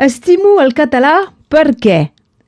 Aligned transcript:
Estimo 0.00 0.54
el 0.62 0.70
català 0.72 1.12
per 1.52 1.74
què? 1.76 1.98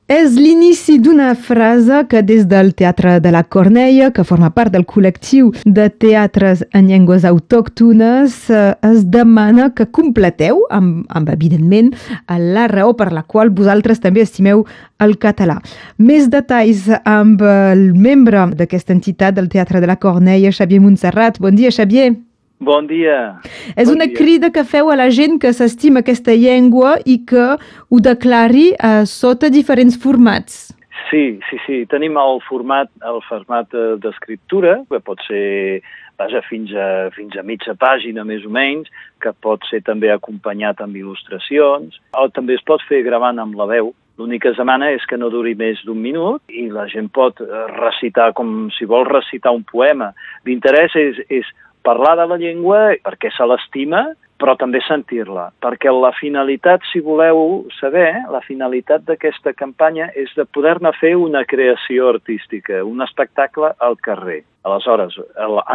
És 0.09 0.33
l'inici 0.33 0.95
d'una 0.97 1.35
frase 1.37 1.99
que 2.09 2.23
des 2.25 2.47
del 2.49 2.71
Teatre 2.73 3.19
de 3.21 3.29
la 3.29 3.43
Cornella, 3.45 4.07
que 4.09 4.25
forma 4.25 4.49
part 4.55 4.73
del 4.73 4.87
col·lectiu 4.89 5.51
de 5.61 5.85
teatres 6.01 6.63
en 6.73 6.89
llengües 6.89 7.21
autòctones, 7.29 8.39
eh, 8.49 8.73
es 8.89 9.05
demana 9.05 9.69
que 9.77 9.85
completeu, 9.85 10.65
amb, 10.73 11.05
amb 11.13 11.29
evidentment, 11.29 11.93
la 12.25 12.65
raó 12.73 12.97
per 12.97 13.11
la 13.13 13.21
qual 13.21 13.53
vosaltres 13.53 14.01
també 14.01 14.25
estimeu 14.25 14.65
el 14.97 15.19
català. 15.21 15.61
Més 16.01 16.33
detalls 16.33 16.89
amb 17.05 17.45
el 17.45 17.91
membre 17.93 18.49
d'aquesta 18.57 18.97
entitat 18.97 19.37
del 19.37 19.53
Teatre 19.53 19.79
de 19.79 19.93
la 19.93 20.01
Cornella, 20.01 20.49
Xavier 20.49 20.81
Montserrat. 20.81 21.37
Bon 21.37 21.53
dia, 21.53 21.69
Xavier. 21.69 22.15
Bon 22.59 22.85
dia. 22.87 23.39
És 23.75 23.89
bon 23.89 23.97
una 23.97 24.07
dia. 24.07 24.17
crida 24.17 24.51
que 24.51 24.63
feu 24.63 24.91
a 24.91 24.95
la 24.95 25.09
gent 25.09 25.39
que 25.41 25.53
s'estima 25.53 26.03
aquesta 26.03 26.35
llengua 26.35 26.97
i 27.05 27.19
que 27.25 27.47
ho 27.89 27.99
declari 27.99 28.71
uh, 28.77 29.03
sota 29.09 29.49
diferents 29.49 29.97
formats. 29.99 30.73
Sí, 31.09 31.39
sí, 31.49 31.57
sí. 31.65 31.85
Tenim 31.89 32.15
el 32.17 32.39
format, 32.47 32.89
el 33.05 33.19
format 33.27 33.73
eh, 33.77 33.97
d'escriptura, 34.01 34.79
que 34.89 34.99
pot 35.03 35.19
ser 35.27 35.81
vaja, 36.17 36.41
fins, 36.47 36.71
a, 36.73 37.09
fins 37.13 37.35
a 37.37 37.43
mitja 37.45 37.75
pàgina 37.77 38.23
més 38.25 38.45
o 38.45 38.51
menys, 38.53 38.89
que 39.21 39.33
pot 39.45 39.65
ser 39.69 39.81
també 39.85 40.11
acompanyat 40.13 40.81
amb 40.81 40.95
il·lustracions, 40.97 41.99
o 42.17 42.29
també 42.33 42.57
es 42.57 42.65
pot 42.65 42.81
fer 42.87 43.03
gravant 43.05 43.41
amb 43.41 43.57
la 43.59 43.67
veu. 43.69 43.91
L'única 44.17 44.51
demana 44.53 44.91
és 44.93 45.05
que 45.09 45.17
no 45.17 45.31
duri 45.33 45.55
més 45.57 45.81
d'un 45.85 45.97
minut 45.97 46.41
i 46.53 46.67
la 46.69 46.85
gent 46.89 47.09
pot 47.13 47.41
eh, 47.41 47.63
recitar 47.73 48.31
com 48.37 48.69
si 48.77 48.85
vol 48.89 49.07
recitar 49.09 49.53
un 49.57 49.65
poema. 49.65 50.11
L'interès 50.45 50.93
és, 50.99 51.21
és 51.33 51.49
parlar 51.83 52.15
de 52.19 52.27
la 52.31 52.39
llengua 52.41 52.95
perquè 53.03 53.31
se 53.35 53.47
l'estima, 53.47 54.05
però 54.41 54.55
també 54.59 54.81
sentir-la, 54.83 55.49
perquè 55.63 55.91
la 55.93 56.11
finalitat, 56.17 56.83
si 56.91 56.99
voleu 57.03 57.63
saber, 57.77 58.09
la 58.33 58.41
finalitat 58.43 59.05
d'aquesta 59.07 59.53
campanya 59.55 60.09
és 60.19 60.33
de 60.35 60.43
poder-ne 60.45 60.91
fer 60.99 61.13
una 61.15 61.45
creació 61.47 62.09
artística, 62.15 62.81
un 62.83 63.05
espectacle 63.05 63.71
al 63.79 63.95
carrer. 64.03 64.41
Aleshores, 64.63 65.17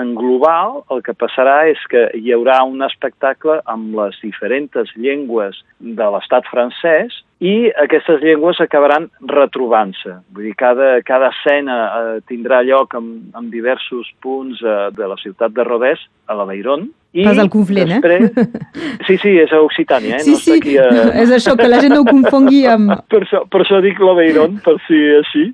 en 0.00 0.14
global, 0.17 0.83
el 0.94 1.03
que 1.05 1.12
passarà 1.12 1.58
és 1.69 1.81
que 1.92 2.06
hi 2.17 2.33
haurà 2.33 2.62
un 2.64 2.81
espectacle 2.86 3.58
amb 3.69 3.97
les 3.98 4.17
diferents 4.25 4.95
llengües 4.97 5.61
de 5.78 6.06
l'estat 6.14 6.48
francès 6.48 7.20
i 7.45 7.69
aquestes 7.84 8.22
llengües 8.25 8.58
acabaran 8.64 9.11
retrobant-se. 9.30 10.17
Vull 10.34 10.48
dir, 10.48 10.55
cada, 10.58 10.97
cada 11.06 11.28
escena 11.34 11.77
eh, 11.86 12.14
tindrà 12.27 12.64
lloc 12.67 12.97
en, 12.98 13.11
en 13.39 13.50
diversos 13.53 14.08
punts 14.25 14.64
eh, 14.64 14.78
de 14.97 15.11
la 15.11 15.19
ciutat 15.20 15.55
de 15.55 15.69
Rodès, 15.69 16.02
a 16.27 16.36
l'Aveiron, 16.36 16.89
i 17.17 17.25
Pas 17.25 17.39
al 17.41 17.48
Conflent, 17.48 17.89
després... 17.89 18.27
eh? 18.36 18.67
Sí, 19.06 19.17
sí, 19.17 19.33
és 19.41 19.52
a 19.55 19.62
Occitània, 19.64 20.19
eh? 20.19 20.25
Sí, 20.27 20.34
no 20.34 20.41
sí, 20.42 20.56
aquí 20.58 20.75
a... 20.77 20.89
és 21.23 21.33
això, 21.33 21.55
que 21.56 21.69
la 21.70 21.80
gent 21.80 21.95
no 21.97 22.02
ho 22.02 22.08
confongui 22.08 22.67
amb... 22.69 22.92
Per 23.12 23.23
això, 23.25 23.45
per 23.48 23.62
això 23.64 23.80
dic 23.84 24.00
l'Aveiron, 24.02 24.58
per 24.64 24.77
si 24.86 24.98
així. 25.17 25.47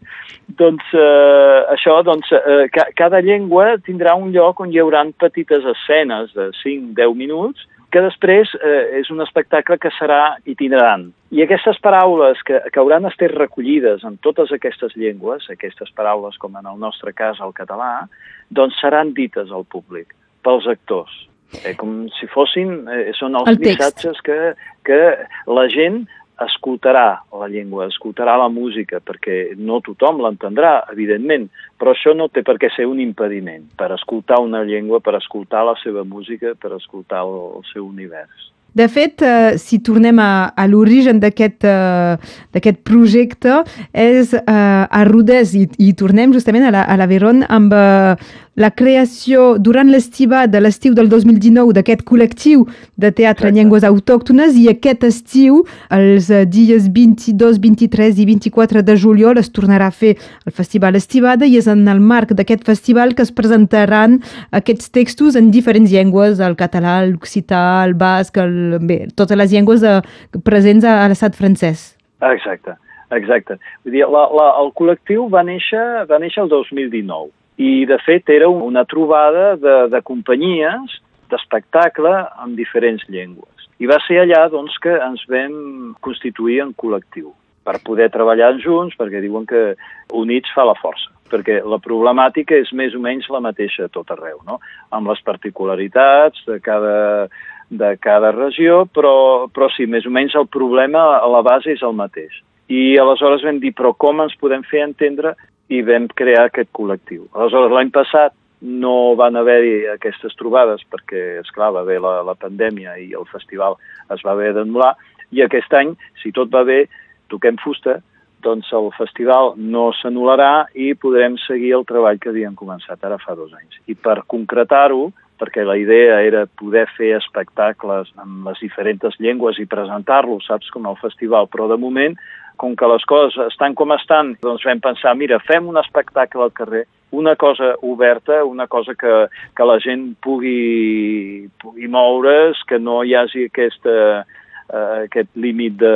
Doncs 0.59 0.91
eh, 0.99 1.61
això, 1.73 2.01
doncs, 2.05 2.33
eh, 2.35 2.67
ca 2.75 2.89
cada 2.99 3.21
llengua 3.25 3.77
tindrà 3.85 4.15
un 4.19 4.33
lloc 4.35 4.61
on 4.61 4.73
hi 4.73 4.81
haurà 4.83 5.05
petites 5.21 5.65
escenes 5.75 6.35
de 6.37 6.51
5-10 6.63 7.17
minuts 7.19 7.67
que 7.95 8.03
després 8.03 8.51
eh, 8.59 8.99
és 8.99 9.11
un 9.15 9.23
espectacle 9.23 9.77
que 9.79 9.93
serà 9.95 10.35
itinerant. 10.51 11.07
I 11.31 11.45
aquestes 11.45 11.79
paraules 11.83 12.41
que, 12.47 12.59
que 12.75 12.81
hauran 12.83 13.07
estat 13.07 13.31
recollides 13.37 14.03
en 14.07 14.17
totes 14.27 14.51
aquestes 14.55 14.97
llengües, 14.99 15.47
aquestes 15.53 15.93
paraules 15.95 16.39
com 16.43 16.59
en 16.59 16.67
el 16.67 16.81
nostre 16.83 17.15
cas 17.15 17.39
el 17.45 17.55
català, 17.55 18.09
doncs 18.51 18.81
seran 18.83 19.15
dites 19.15 19.55
al 19.55 19.67
públic, 19.71 20.11
pels 20.43 20.67
actors. 20.71 21.15
Eh, 21.63 21.77
com 21.79 22.09
si 22.19 22.27
fossin, 22.33 22.81
eh, 22.91 23.13
són 23.15 23.39
els 23.39 23.53
El 23.53 23.63
missatges 23.63 24.19
que, 24.27 24.39
que 24.87 25.01
la 25.47 25.69
gent 25.71 26.03
escoltarà 26.47 27.09
la 27.41 27.49
llengua, 27.51 27.89
escoltarà 27.91 28.37
la 28.41 28.49
música, 28.53 29.01
perquè 29.05 29.55
no 29.57 29.81
tothom 29.85 30.23
l'entendrà, 30.25 30.77
evidentment, 30.93 31.49
però 31.79 31.95
això 31.95 32.15
no 32.17 32.31
té 32.33 32.45
per 32.47 32.57
què 32.63 32.71
ser 32.77 32.89
un 32.91 33.03
impediment 33.03 33.67
per 33.79 33.93
escoltar 33.97 34.41
una 34.45 34.65
llengua, 34.65 35.03
per 35.05 35.17
escoltar 35.21 35.65
la 35.67 35.77
seva 35.83 36.05
música, 36.05 36.55
per 36.59 36.75
escoltar 36.79 37.25
el, 37.27 37.39
el 37.61 37.71
seu 37.73 37.87
univers. 37.87 38.51
De 38.75 38.89
fet, 38.91 39.23
eh, 39.23 39.55
si 39.55 39.79
tornem 39.87 40.19
a, 40.19 40.51
a 40.51 40.65
l'origen 40.67 41.21
d'aquest 41.23 41.63
eh, 41.63 42.73
projecte, 42.83 43.61
és 43.95 44.33
eh, 44.35 44.43
a 44.51 45.03
Rodès, 45.07 45.53
i, 45.55 45.69
i 45.79 45.93
tornem 45.95 46.35
justament 46.35 46.67
a 46.67 46.73
la, 46.75 46.83
a 46.83 46.97
la 46.99 47.07
Veron 47.07 47.45
amb 47.47 47.71
eh, 47.71 48.17
la 48.55 48.71
creació 48.71 49.57
durant 49.59 49.91
l'estiva 49.91 50.45
de 50.47 50.61
l'estiu 50.63 50.95
del 50.95 51.09
2019 51.11 51.75
d'aquest 51.75 52.05
col·lectiu 52.07 52.65
de 53.01 53.11
teatre 53.11 53.51
en 53.51 53.59
llengües 53.59 53.85
autòctones 53.87 54.55
i 54.61 54.69
aquest 54.71 55.05
estiu, 55.09 55.63
els 55.91 56.31
eh, 56.31 56.45
dies 56.47 56.87
22, 56.95 57.59
23 57.63 58.21
i 58.23 58.29
24 58.31 58.85
de 58.87 58.97
juliol 58.97 59.41
es 59.43 59.51
tornarà 59.51 59.91
a 59.91 59.95
fer 59.95 60.15
el 60.47 60.55
Festival 60.55 60.95
Estivada 61.01 61.47
i 61.47 61.59
és 61.59 61.69
en 61.71 61.87
el 61.91 62.01
marc 62.01 62.35
d'aquest 62.39 62.65
festival 62.67 63.15
que 63.19 63.27
es 63.27 63.35
presentaran 63.35 64.21
aquests 64.55 64.91
textos 64.95 65.37
en 65.37 65.51
diferents 65.51 65.91
llengües, 65.91 66.41
el 66.41 66.57
català, 66.57 67.01
l'occità, 67.09 67.85
el 67.85 67.99
basc, 67.99 68.39
el, 68.39 68.79
bé, 68.81 69.05
totes 69.19 69.39
les 69.39 69.51
llengües 69.51 69.83
de, 69.83 69.99
presents 70.47 70.87
a, 70.87 71.01
a 71.05 71.11
l'estat 71.11 71.35
francès. 71.35 71.95
Exacte, 72.25 72.79
exacte. 73.13 73.59
Vull 73.83 73.99
dir, 73.99 74.07
la, 74.07 74.29
la, 74.31 74.51
el 74.63 74.71
col·lectiu 74.79 75.27
va 75.33 75.43
néixer, 75.47 76.07
va 76.09 76.23
néixer 76.23 76.45
el 76.47 76.53
2019 76.55 77.33
i, 77.57 77.85
de 77.87 77.99
fet, 78.03 78.29
era 78.31 78.49
una 78.49 78.85
trobada 78.85 79.55
de, 79.57 79.77
de 79.93 80.03
companyies 80.03 81.01
d'espectacle 81.31 82.13
en 82.45 82.55
diferents 82.59 83.05
llengües. 83.09 83.69
I 83.83 83.89
va 83.91 83.99
ser 84.07 84.21
allà 84.23 84.45
doncs, 84.53 84.77
que 84.83 84.93
ens 85.03 85.25
vam 85.31 85.95
constituir 86.05 86.61
en 86.63 86.75
col·lectiu 86.79 87.33
per 87.65 87.81
poder 87.87 88.11
treballar 88.13 88.55
junts, 88.63 88.95
perquè 88.99 89.23
diuen 89.25 89.47
que 89.49 89.75
units 90.13 90.53
fa 90.55 90.67
la 90.69 90.79
força 90.79 91.15
perquè 91.35 91.61
la 91.67 91.81
problemàtica 91.83 92.57
és 92.61 92.71
més 92.77 92.95
o 92.95 93.01
menys 93.03 93.27
la 93.33 93.43
mateixa 93.43 93.87
a 93.87 93.93
tot 93.93 94.13
arreu, 94.15 94.39
no? 94.47 94.61
amb 94.95 95.09
les 95.11 95.21
particularitats 95.27 96.45
de 96.47 96.61
cada, 96.63 97.27
de 97.71 97.95
cada 98.01 98.33
regió, 98.37 98.85
però, 98.87 99.49
però 99.53 99.71
sí, 99.75 99.89
més 99.91 100.07
o 100.07 100.13
menys 100.15 100.37
el 100.39 100.47
problema 100.53 101.03
a 101.17 101.27
la 101.31 101.43
base 101.47 101.73
és 101.75 101.83
el 101.83 101.97
mateix. 101.97 102.43
I 102.71 102.97
aleshores 103.01 103.45
vam 103.45 103.59
dir, 103.61 103.75
però 103.77 103.93
com 103.97 104.23
ens 104.25 104.37
podem 104.41 104.63
fer 104.69 104.85
entendre? 104.87 105.35
I 105.75 105.83
vam 105.87 106.09
crear 106.15 106.47
aquest 106.49 106.71
col·lectiu. 106.77 107.27
Aleshores, 107.35 107.73
l'any 107.75 107.93
passat 107.95 108.35
no 108.65 109.15
van 109.21 109.37
haver-hi 109.37 109.75
aquestes 109.93 110.37
trobades 110.41 110.85
perquè, 110.89 111.41
és 111.43 111.51
clar 111.53 111.73
va 111.75 111.83
haver 111.85 111.99
la, 112.01 112.21
la 112.25 112.37
pandèmia 112.39 112.97
i 113.03 113.11
el 113.19 113.27
festival 113.29 113.77
es 114.15 114.23
va 114.25 114.33
haver 114.33 114.55
d'anul·lar, 114.57 114.95
i 115.35 115.43
aquest 115.45 115.73
any, 115.77 115.93
si 116.23 116.33
tot 116.33 116.53
va 116.53 116.63
bé, 116.65 116.85
toquem 117.33 117.59
fusta, 117.61 117.99
doncs 118.45 118.71
el 118.77 118.91
festival 118.97 119.55
no 119.57 119.89
s'anul·larà 119.97 120.67
i 120.77 120.93
podrem 121.01 121.37
seguir 121.47 121.73
el 121.79 121.87
treball 121.89 122.21
que 122.21 122.31
havíem 122.33 122.57
començat 122.59 123.05
ara 123.05 123.19
fa 123.21 123.37
dos 123.37 123.53
anys. 123.57 123.81
I 123.89 123.97
per 123.97 124.21
concretar-ho, 124.31 125.09
perquè 125.41 125.65
la 125.67 125.77
idea 125.81 126.21
era 126.23 126.45
poder 126.61 126.85
fer 126.97 127.15
espectacles 127.17 128.13
en 128.23 128.45
les 128.47 128.61
diferents 128.63 129.19
llengües 129.19 129.59
i 129.59 129.67
presentar-los, 129.67 130.47
saps, 130.47 130.71
com 130.71 130.87
el 130.87 131.01
festival, 131.01 131.49
però 131.51 131.69
de 131.73 131.81
moment, 131.81 132.17
com 132.57 132.77
que 132.77 132.89
les 132.91 133.05
coses 133.09 133.37
estan 133.51 133.75
com 133.75 133.93
estan, 133.95 134.35
doncs 134.43 134.65
vam 134.67 134.81
pensar, 134.83 135.15
mira, 135.19 135.41
fem 135.49 135.67
un 135.69 135.79
espectacle 135.81 136.45
al 136.45 136.53
carrer, 136.55 136.85
una 137.15 137.37
cosa 137.37 137.75
oberta, 137.83 138.45
una 138.45 138.67
cosa 138.67 138.95
que, 138.95 139.13
que 139.57 139.67
la 139.67 139.79
gent 139.83 140.15
pugui, 140.23 141.49
pugui 141.63 141.89
moure's, 141.89 142.63
que 142.69 142.79
no 142.83 143.03
hi 143.05 143.15
hagi 143.15 143.49
aquesta, 143.51 144.25
uh, 144.73 145.05
aquest 145.05 145.31
límit 145.35 145.77
de, 145.81 145.95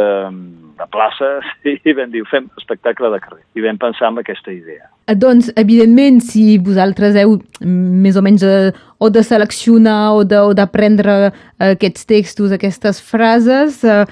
de 0.78 0.86
places, 0.92 1.46
i 1.88 1.94
vam 1.96 2.12
dir, 2.12 2.24
fem 2.30 2.48
espectacle 2.60 3.10
de 3.14 3.20
carrer. 3.24 3.42
I 3.58 3.64
vam 3.66 3.80
pensar 3.80 4.12
en 4.12 4.22
aquesta 4.22 4.52
idea. 4.54 4.88
Eh, 5.08 5.16
Doncs, 5.16 5.50
evidentment, 5.56 6.20
si 6.24 6.58
vosaltres 6.62 7.16
heu 7.16 7.38
més 7.64 8.18
o 8.18 8.22
menys 8.24 8.44
eh, 8.46 8.70
o 8.98 9.08
de 9.14 9.22
seleccionar 9.24 10.12
o 10.18 10.24
d'aprendre 10.54 11.14
eh, 11.28 11.72
aquests 11.72 12.08
textos, 12.10 12.52
aquestes 12.52 13.00
frases, 13.00 13.80
eh, 13.84 14.04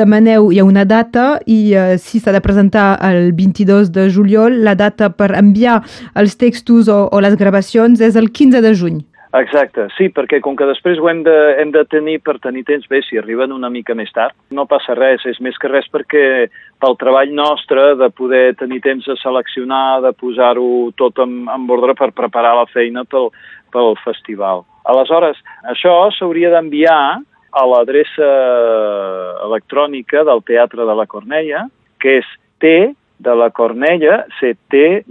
demaneu, 0.00 0.50
hi 0.50 0.60
ha 0.60 0.66
una 0.66 0.84
data 0.88 1.38
i 1.46 1.60
eh, 1.74 1.96
si 2.02 2.20
s'ha 2.20 2.34
de 2.34 2.42
presentar 2.44 2.94
el 3.10 3.32
22 3.36 3.92
de 3.94 4.08
juliol, 4.10 4.62
la 4.66 4.74
data 4.74 5.12
per 5.14 5.32
enviar 5.38 5.80
els 6.18 6.36
textos 6.40 6.88
o, 6.88 7.04
o 7.12 7.22
les 7.22 7.38
gravacions 7.40 8.00
és 8.00 8.18
el 8.18 8.32
15 8.32 8.64
de 8.64 8.74
juny. 8.74 9.00
Exacte, 9.30 9.84
sí, 9.94 10.08
perquè 10.10 10.40
com 10.42 10.56
que 10.58 10.66
després 10.66 10.98
ho 10.98 11.06
hem 11.06 11.20
de, 11.22 11.34
hem 11.62 11.70
de 11.70 11.84
tenir 11.86 12.16
per 12.26 12.40
tenir 12.42 12.64
temps, 12.66 12.88
bé, 12.90 12.98
si 13.06 13.14
arriben 13.20 13.52
una 13.54 13.70
mica 13.70 13.94
més 13.94 14.10
tard, 14.10 14.34
no 14.50 14.66
passa 14.66 14.96
res, 14.98 15.22
és 15.30 15.38
més 15.38 15.54
que 15.62 15.70
res 15.70 15.86
perquè 15.92 16.48
pel 16.82 16.96
treball 16.98 17.30
nostre 17.38 17.94
de 18.00 18.08
poder 18.10 18.58
tenir 18.58 18.80
temps 18.82 19.06
de 19.06 19.14
seleccionar, 19.22 20.02
de 20.02 20.10
posar-ho 20.18 20.90
tot 20.98 21.22
en, 21.22 21.46
en 21.46 21.70
ordre 21.70 21.94
per 21.94 22.10
preparar 22.10 22.56
la 22.58 22.66
feina 22.74 23.06
pel, 23.06 23.30
pel 23.70 23.94
festival. 24.02 24.66
Aleshores, 24.90 25.38
això 25.70 26.10
s'hauria 26.16 26.50
d'enviar 26.50 27.22
a 27.50 27.66
l'adreça 27.70 28.26
electrònica 29.46 30.26
del 30.26 30.42
Teatre 30.42 30.82
de 30.86 30.94
la 30.98 31.06
Cornella, 31.06 31.70
que 32.02 32.18
és 32.18 32.26
T 32.58 32.94
de 33.20 33.34
la 33.36 33.50
Cornella, 33.54 34.26
C-T-D-E-L-A, 34.40 35.04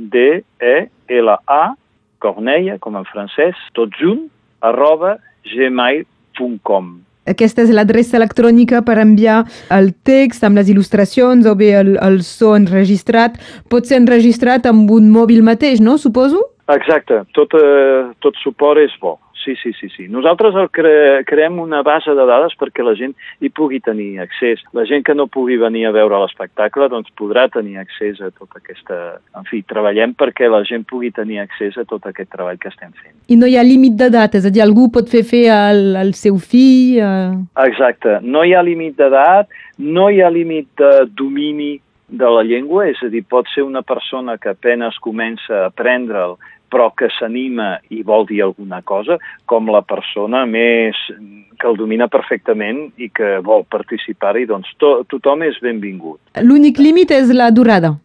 Cornella, 2.19 2.77
com 2.83 2.97
en 2.99 3.05
francès, 3.09 3.57
tot 3.77 3.93
junt, 3.99 4.27
arroba 4.61 5.17
gmail.com. 5.49 6.97
Aquesta 7.29 7.61
és 7.61 7.71
l'adreça 7.75 8.17
electrònica 8.17 8.81
per 8.85 8.97
enviar 9.01 9.43
el 9.75 9.91
text 10.07 10.45
amb 10.47 10.57
les 10.57 10.69
il·lustracions 10.71 11.45
o 11.45 11.53
bé 11.57 11.73
el, 11.77 11.93
el 12.01 12.21
so 12.25 12.55
enregistrat. 12.57 13.37
Pot 13.69 13.89
ser 13.89 13.99
enregistrat 14.01 14.65
amb 14.69 14.89
un 14.91 15.11
mòbil 15.13 15.43
mateix, 15.45 15.83
no? 15.83 15.99
Suposo? 16.01 16.41
Exacte. 16.73 17.21
Tot, 17.37 17.53
eh, 17.57 18.09
tot 18.25 18.37
suport 18.41 18.81
és 18.81 18.93
bo. 19.01 19.17
Sí, 19.43 19.55
sí, 19.55 19.71
sí, 19.73 19.87
sí. 19.95 20.07
Nosaltres 20.11 20.55
el 20.59 20.67
cre 20.69 21.23
creem 21.25 21.59
una 21.63 21.79
base 21.81 22.11
de 22.11 22.25
dades 22.27 22.55
perquè 22.59 22.83
la 22.83 22.95
gent 22.99 23.13
hi 23.39 23.49
pugui 23.55 23.79
tenir 23.79 24.19
accés. 24.19 24.59
La 24.75 24.83
gent 24.89 25.05
que 25.07 25.15
no 25.15 25.29
pugui 25.31 25.55
venir 25.61 25.85
a 25.87 25.93
veure 25.95 26.19
l'espectacle 26.19 26.89
doncs 26.91 27.13
podrà 27.19 27.47
tenir 27.53 27.79
accés 27.79 28.19
a 28.19 28.31
tota 28.35 28.59
aquesta... 28.59 28.99
En 29.39 29.47
fi, 29.47 29.61
treballem 29.63 30.13
perquè 30.19 30.49
la 30.51 30.61
gent 30.67 30.83
pugui 30.89 31.13
tenir 31.15 31.39
accés 31.45 31.77
a 31.79 31.87
tot 31.87 32.09
aquest 32.09 32.31
treball 32.35 32.59
que 32.59 32.71
estem 32.71 32.91
fent. 32.91 33.15
I 33.31 33.39
no 33.39 33.47
hi 33.47 33.55
ha 33.55 33.63
límit 33.63 33.95
d'edat, 33.99 34.35
és 34.35 34.47
a 34.49 34.51
dir, 34.51 34.63
algú 34.65 34.89
pot 34.91 35.07
fer 35.07 35.23
fer 35.23 35.45
al, 35.55 35.95
al 36.03 36.13
seu 36.19 36.39
fill... 36.43 36.99
Eh... 36.99 37.39
Exacte. 37.69 38.19
No 38.21 38.43
hi 38.43 38.55
ha 38.57 38.65
límit 38.65 38.99
d'edat, 38.99 39.47
no 39.79 40.09
hi 40.11 40.19
ha 40.19 40.33
límit 40.33 40.67
de 40.79 41.07
domini 41.15 41.77
de 42.09 42.27
la 42.27 42.43
llengua, 42.43 42.89
és 42.89 42.99
a 43.05 43.09
dir, 43.13 43.23
pot 43.23 43.47
ser 43.53 43.63
una 43.63 43.85
persona 43.85 44.35
que 44.41 44.51
apenes 44.51 44.97
comença 44.99 45.63
a 45.63 45.67
aprendre'l 45.69 46.35
però 46.71 46.89
que 46.95 47.09
s'anima 47.17 47.77
i 47.89 48.03
vol 48.05 48.27
dir 48.29 48.43
alguna 48.45 48.81
cosa, 48.81 49.19
com 49.49 49.69
la 49.73 49.81
persona 49.81 50.45
més 50.45 50.97
que 51.59 51.67
el 51.67 51.77
domina 51.77 52.07
perfectament 52.07 52.85
i 52.97 53.09
que 53.11 53.37
vol 53.45 53.65
participar-hi, 53.69 54.45
doncs 54.49 54.71
to 54.79 54.99
tothom 55.11 55.43
és 55.47 55.59
benvingut. 55.63 56.19
L'únic 56.41 56.79
límit 56.79 57.11
és 57.11 57.33
la 57.35 57.51
durada. 57.51 57.97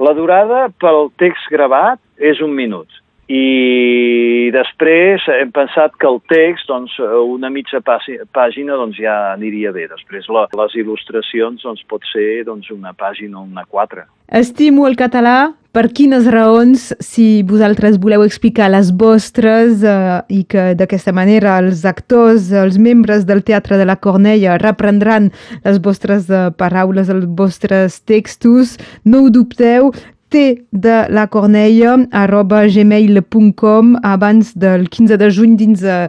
La 0.00 0.12
durada 0.16 0.66
pel 0.80 1.10
text 1.20 1.50
gravat 1.52 2.00
és 2.20 2.40
un 2.44 2.52
minut. 2.56 2.88
I 3.26 4.50
després 4.54 5.24
hem 5.34 5.50
pensat 5.54 5.96
que 5.98 6.06
el 6.06 6.20
text, 6.30 6.68
doncs, 6.70 6.94
una 7.26 7.50
mitja 7.50 7.80
pàgina 7.82 8.78
doncs, 8.78 9.00
ja 9.02 9.16
aniria 9.32 9.72
bé. 9.74 9.88
Després 9.90 10.28
la, 10.30 10.46
les 10.54 10.78
il·lustracions 10.78 11.66
doncs, 11.66 11.82
pot 11.90 12.06
ser 12.12 12.44
doncs, 12.46 12.70
una 12.70 12.94
pàgina 12.94 13.40
o 13.40 13.46
una 13.46 13.66
quatre. 13.66 14.06
Estimo 14.30 14.86
el 14.86 14.94
català, 14.98 15.54
per 15.76 15.90
quines 15.92 16.24
raons, 16.32 16.88
si 17.04 17.42
vosaltres 17.46 17.98
voleu 18.00 18.22
explicar 18.24 18.70
les 18.72 18.88
vostres 18.96 19.82
eh, 19.84 20.22
i 20.32 20.40
que 20.48 20.70
d'aquesta 20.78 21.12
manera 21.12 21.58
els 21.60 21.84
actors, 21.84 22.48
els 22.48 22.78
membres 22.80 23.26
del 23.28 23.42
Teatre 23.44 23.76
de 23.76 23.84
la 23.84 23.98
Cornella 24.00 24.56
reprendran 24.62 25.28
les 25.66 25.82
vostres 25.82 26.30
eh, 26.30 26.48
paraules, 26.56 27.10
els 27.12 27.26
vostres 27.28 28.00
textos, 28.08 28.78
no 29.04 29.26
ho 29.26 29.30
dubteu, 29.34 29.92
t 30.28 30.66
de 30.72 30.96
la 31.12 31.28
arroba 31.30 32.66
gmail.com 32.66 33.96
abans 34.02 34.54
del 34.56 34.88
15 34.88 35.16
de 35.16 35.30
juny 35.30 35.56
dins, 35.56 35.82
uh, 35.82 36.08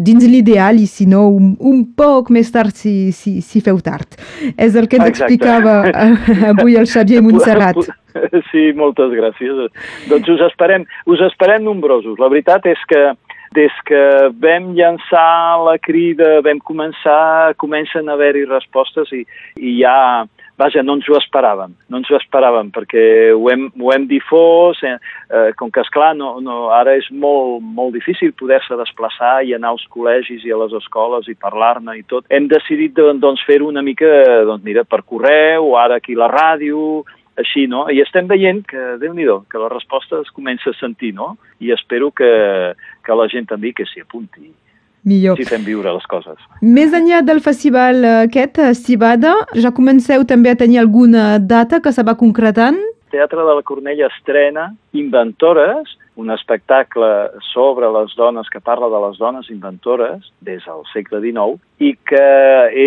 dins 0.00 0.24
l'ideal 0.24 0.80
i 0.80 0.86
si 0.86 1.06
no 1.06 1.28
un, 1.28 1.56
un 1.60 1.84
poc 1.96 2.30
més 2.30 2.50
tard 2.52 2.74
si, 2.74 3.12
si, 3.12 3.40
si 3.40 3.60
feu 3.60 3.80
tard. 3.80 4.18
És 4.56 4.74
el 4.74 4.88
que 4.88 4.96
ens 4.96 5.08
Exacte. 5.08 5.34
explicava 5.34 5.90
uh, 5.90 6.50
avui 6.52 6.76
el 6.76 6.86
Xavier 6.86 7.22
Montserrat. 7.22 7.76
Sí, 8.50 8.72
moltes 8.74 9.12
gràcies. 9.14 9.68
Doncs 10.10 10.28
us 10.28 10.40
esperem, 10.48 10.86
us 11.06 11.20
esperem 11.22 11.62
nombrosos. 11.62 12.18
La 12.18 12.30
veritat 12.32 12.66
és 12.66 12.80
que 12.90 13.02
des 13.56 13.72
que 13.88 14.00
vam 14.42 14.72
llançar 14.76 15.58
la 15.64 15.78
crida, 15.80 16.40
vam 16.44 16.58
començar, 16.60 17.54
comencen 17.56 18.08
a 18.08 18.16
haver-hi 18.16 18.44
respostes 18.48 19.12
i, 19.16 19.22
i 19.56 19.78
ja 19.80 20.26
vaja, 20.58 20.82
no 20.82 20.96
ens 20.98 21.06
ho 21.08 21.16
esperàvem, 21.16 21.72
no 21.88 22.00
ens 22.00 22.10
ho 22.10 22.16
esperàvem, 22.18 22.72
perquè 22.74 23.02
ho 23.32 23.46
hem, 23.52 23.68
ho 23.78 23.92
hem 23.94 24.08
difós, 24.10 24.82
eh, 24.82 24.96
eh, 25.30 25.52
com 25.58 25.70
que, 25.70 25.84
esclar, 25.86 26.10
no, 26.18 26.34
no, 26.44 26.58
ara 26.74 26.96
és 26.98 27.06
molt, 27.14 27.62
molt 27.62 27.94
difícil 27.94 28.34
poder-se 28.36 28.76
desplaçar 28.80 29.38
i 29.46 29.54
anar 29.54 29.72
als 29.76 29.86
col·legis 29.94 30.44
i 30.44 30.52
a 30.52 30.58
les 30.64 30.74
escoles 30.80 31.30
i 31.30 31.38
parlar-ne 31.38 31.96
i 31.98 32.04
tot. 32.10 32.26
Hem 32.28 32.50
decidit 32.50 32.98
doncs, 32.98 33.44
fer-ho 33.46 33.70
una 33.70 33.84
mica, 33.86 34.10
doncs, 34.48 34.66
mira, 34.66 34.84
per 34.84 35.04
correu, 35.06 35.70
o 35.70 35.78
ara 35.78 36.02
aquí 36.02 36.18
la 36.18 36.30
ràdio, 36.32 37.04
així, 37.38 37.68
no? 37.70 37.86
I 37.94 38.02
estem 38.02 38.26
veient 38.26 38.64
que, 38.66 38.96
déu 38.98 39.14
nhi 39.14 39.28
que 39.46 39.60
la 39.62 39.70
resposta 39.70 40.18
es 40.24 40.30
comença 40.34 40.74
a 40.74 40.78
sentir, 40.80 41.14
no? 41.14 41.36
I 41.62 41.70
espero 41.70 42.10
que, 42.10 42.74
que 43.04 43.14
la 43.14 43.28
gent 43.30 43.46
també 43.46 43.70
que 43.72 43.86
s'hi 43.86 44.02
apunti 44.02 44.50
millor. 45.08 45.38
Si 45.40 45.48
fem 45.48 45.64
viure 45.66 45.92
les 45.96 46.06
coses. 46.10 46.38
Més 46.62 46.94
enllà 46.96 47.22
del 47.26 47.40
festival 47.44 48.04
eh, 48.04 48.14
aquest, 48.28 48.60
eh, 48.62 48.74
Cibada, 48.78 49.34
ja 49.56 49.74
comenceu 49.74 50.26
també 50.28 50.52
a 50.52 50.60
tenir 50.60 50.82
alguna 50.82 51.38
data 51.38 51.82
que 51.84 51.94
se 51.94 52.04
va 52.06 52.18
concretant? 52.20 52.78
Teatre 53.08 53.40
de 53.40 53.54
la 53.56 53.64
Cornella 53.64 54.10
estrena 54.12 54.68
Inventores, 54.92 55.96
un 56.18 56.30
espectacle 56.34 57.08
sobre 57.54 57.88
les 57.94 58.14
dones, 58.18 58.48
que 58.50 58.60
parla 58.60 58.88
de 58.90 59.00
les 59.06 59.18
dones 59.18 59.48
inventores 59.54 60.32
des 60.44 60.64
del 60.66 60.82
segle 60.92 61.20
XIX 61.22 61.60
i 61.78 61.94
que 62.10 62.24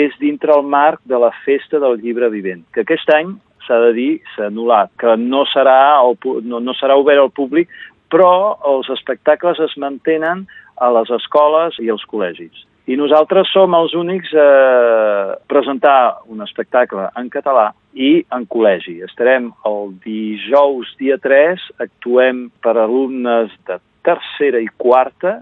és 0.03 0.17
dintre 0.19 0.53
el 0.53 0.67
marc 0.67 0.99
de 1.07 1.17
la 1.17 1.31
Festa 1.45 1.79
del 1.79 1.97
Llibre 2.03 2.29
Vivent, 2.29 2.65
que 2.75 2.83
aquest 2.83 3.09
any 3.15 3.31
s'ha 3.65 3.79
de 3.87 3.93
dir, 3.95 4.11
s'ha 4.35 4.49
anul·lat, 4.49 4.91
que 4.99 5.15
no 5.21 5.45
serà, 5.53 5.79
el, 6.03 6.17
no, 6.43 6.59
no 6.59 6.75
serà 6.77 6.97
obert 6.99 7.23
al 7.23 7.31
públic, 7.31 7.71
però 8.11 8.57
els 8.67 8.89
espectacles 8.91 9.61
es 9.63 9.77
mantenen 9.79 10.43
a 10.81 10.89
les 10.97 11.13
escoles 11.21 11.77
i 11.79 11.89
als 11.93 12.03
col·legis. 12.09 12.65
I 12.89 12.97
nosaltres 12.97 13.51
som 13.53 13.75
els 13.77 13.93
únics 13.95 14.33
a 14.33 15.37
presentar 15.47 16.23
un 16.33 16.41
espectacle 16.41 17.05
en 17.15 17.29
català 17.31 17.69
i 17.93 18.23
en 18.33 18.47
col·legi. 18.49 18.97
Estarem 19.05 19.51
el 19.69 19.93
dijous 20.03 20.89
dia 20.99 21.19
3, 21.21 21.61
actuem 21.85 22.47
per 22.63 22.75
alumnes 22.81 23.53
de 23.69 23.77
tercera 24.03 24.59
i 24.59 24.67
quarta 24.81 25.39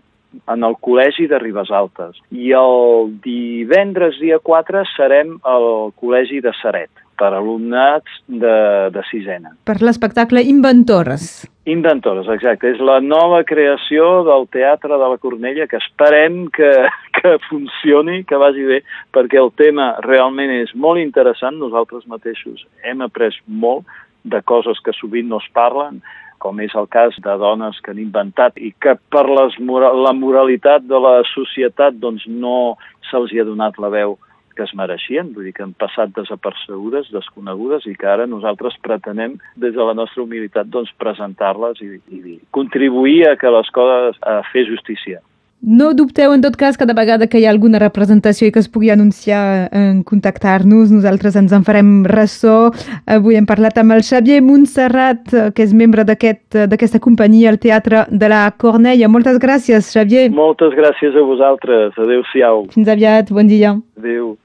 en 0.52 0.66
el 0.68 0.76
col·legi 0.84 1.30
de 1.32 1.40
Ribes 1.42 1.72
Altes. 1.74 2.20
I 2.30 2.52
el 2.60 3.14
divendres 3.24 4.20
dia 4.22 4.40
4 4.44 4.84
serem 4.96 5.38
al 5.48 5.94
col·legi 5.98 6.44
de 6.46 6.54
Saret 6.62 6.92
per 7.20 7.34
alumnats 7.36 8.22
de, 8.28 8.58
de 8.94 9.04
sisena. 9.10 9.56
Per 9.68 9.80
l'espectacle 9.84 10.44
Inventores. 10.48 11.48
Inventores, 11.70 12.26
exacte. 12.34 12.72
És 12.74 12.80
la 12.82 12.98
nova 13.04 13.44
creació 13.46 14.24
del 14.26 14.48
Teatre 14.50 14.98
de 14.98 15.10
la 15.12 15.20
Cornella 15.22 15.68
que 15.70 15.78
esperem 15.78 16.48
que, 16.56 16.70
que 17.20 17.36
funcioni, 17.46 18.24
que 18.26 18.40
vagi 18.42 18.66
bé, 18.66 18.80
perquè 19.14 19.38
el 19.42 19.52
tema 19.60 19.92
realment 20.06 20.54
és 20.56 20.74
molt 20.74 21.02
interessant. 21.02 21.60
Nosaltres 21.62 22.08
mateixos 22.10 22.66
hem 22.82 23.04
après 23.06 23.38
molt 23.46 23.86
de 24.24 24.42
coses 24.42 24.82
que 24.84 24.96
sovint 24.98 25.30
no 25.30 25.38
es 25.44 25.50
parlen, 25.54 26.02
com 26.40 26.60
és 26.64 26.74
el 26.80 26.88
cas 26.90 27.18
de 27.22 27.36
dones 27.38 27.78
que 27.84 27.92
han 27.92 28.02
inventat 28.02 28.58
i 28.58 28.72
que 28.82 28.96
per 29.12 29.26
les, 29.28 29.58
la 29.60 30.16
moralitat 30.16 30.88
de 30.88 31.00
la 31.04 31.20
societat 31.34 32.00
doncs, 32.00 32.26
no 32.28 32.80
se'ls 33.12 33.36
ha 33.36 33.46
donat 33.46 33.78
la 33.78 33.92
veu 33.94 34.16
que 34.60 34.68
es 34.68 34.76
mereixien, 34.76 35.32
vull 35.32 35.48
dir 35.48 35.56
que 35.56 35.64
han 35.64 35.72
passat 35.80 36.12
desapercebudes, 36.18 37.14
desconegudes 37.16 37.88
i 37.88 37.96
que 37.96 38.12
ara 38.12 38.28
nosaltres 38.28 38.76
pretenem 38.84 39.38
des 39.56 39.72
de 39.78 39.88
la 39.88 39.96
nostra 39.96 40.26
humilitat 40.26 40.68
doncs, 40.68 40.92
presentar-les 41.00 41.80
i, 41.86 41.96
i 42.12 42.38
contribuir 42.52 43.22
a 43.30 43.36
que 43.40 43.56
les 43.56 43.72
coses 43.76 44.20
a 44.28 44.42
fer 44.52 44.68
justícia. 44.68 45.24
No 45.60 45.90
dubteu, 45.92 46.32
en 46.32 46.40
tot 46.40 46.56
cas, 46.56 46.78
cada 46.80 46.96
vegada 46.96 47.28
que 47.28 47.40
hi 47.40 47.44
ha 47.44 47.52
alguna 47.52 47.82
representació 47.84 48.48
i 48.48 48.54
que 48.56 48.62
es 48.64 48.70
pugui 48.72 48.94
anunciar 48.94 49.68
en 49.76 50.06
contactar-nos, 50.08 50.88
nosaltres 50.88 51.36
ens 51.36 51.52
en 51.52 51.68
farem 51.68 52.06
ressò. 52.08 52.72
Avui 53.04 53.36
hem 53.36 53.48
parlat 53.48 53.76
amb 53.82 53.92
el 53.98 54.06
Xavier 54.08 54.40
Montserrat, 54.40 55.28
que 55.28 55.68
és 55.68 55.76
membre 55.76 56.08
d'aquesta 56.08 56.64
aquest, 56.72 57.00
companyia, 57.04 57.52
el 57.52 57.60
Teatre 57.60 58.06
de 58.08 58.32
la 58.32 58.46
Cornella. 58.56 59.12
Moltes 59.12 59.44
gràcies, 59.44 59.92
Xavier. 59.92 60.30
Moltes 60.32 60.72
gràcies 60.80 61.12
a 61.12 61.28
vosaltres. 61.28 61.92
Adéu-siau. 62.08 62.70
Fins 62.72 62.96
aviat, 62.96 63.28
bon 63.36 63.52
dia. 63.52 63.76
Adéu. 64.00 64.38